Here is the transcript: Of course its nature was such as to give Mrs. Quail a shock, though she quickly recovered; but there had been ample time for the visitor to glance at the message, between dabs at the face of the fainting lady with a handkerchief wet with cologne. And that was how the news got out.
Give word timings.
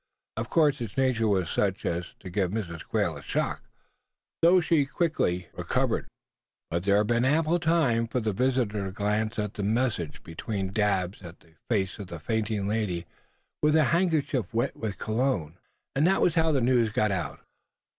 Of 0.35 0.49
course 0.49 0.81
its 0.81 0.97
nature 0.97 1.27
was 1.27 1.47
such 1.47 1.85
as 1.85 2.15
to 2.21 2.31
give 2.31 2.49
Mrs. 2.49 2.83
Quail 2.87 3.17
a 3.17 3.21
shock, 3.21 3.61
though 4.41 4.59
she 4.59 4.87
quickly 4.87 5.49
recovered; 5.53 6.07
but 6.71 6.81
there 6.81 6.97
had 6.97 7.05
been 7.05 7.23
ample 7.23 7.59
time 7.59 8.07
for 8.07 8.19
the 8.19 8.33
visitor 8.33 8.83
to 8.85 8.91
glance 8.91 9.37
at 9.37 9.53
the 9.53 9.61
message, 9.61 10.23
between 10.23 10.73
dabs 10.73 11.21
at 11.21 11.39
the 11.41 11.51
face 11.69 11.99
of 11.99 12.07
the 12.07 12.19
fainting 12.19 12.67
lady 12.67 13.05
with 13.61 13.75
a 13.75 13.83
handkerchief 13.93 14.51
wet 14.55 14.75
with 14.75 14.97
cologne. 14.97 15.59
And 15.95 16.07
that 16.07 16.19
was 16.23 16.33
how 16.33 16.51
the 16.51 16.61
news 16.61 16.89
got 16.89 17.11
out. 17.11 17.39